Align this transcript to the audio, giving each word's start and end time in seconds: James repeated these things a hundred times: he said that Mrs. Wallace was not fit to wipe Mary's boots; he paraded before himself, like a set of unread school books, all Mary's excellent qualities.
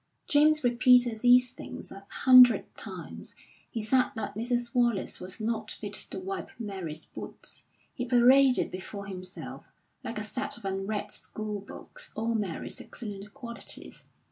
James 0.27 0.63
repeated 0.63 1.19
these 1.19 1.51
things 1.51 1.91
a 1.91 2.07
hundred 2.09 2.65
times: 2.75 3.35
he 3.69 3.83
said 3.83 4.09
that 4.15 4.33
Mrs. 4.33 4.73
Wallace 4.73 5.19
was 5.19 5.39
not 5.39 5.69
fit 5.79 5.93
to 5.93 6.17
wipe 6.17 6.49
Mary's 6.57 7.05
boots; 7.05 7.61
he 7.93 8.05
paraded 8.05 8.71
before 8.71 9.05
himself, 9.05 9.63
like 10.03 10.17
a 10.17 10.23
set 10.23 10.57
of 10.57 10.65
unread 10.65 11.11
school 11.11 11.59
books, 11.59 12.11
all 12.15 12.33
Mary's 12.33 12.81
excellent 12.81 13.31
qualities. 13.35 14.03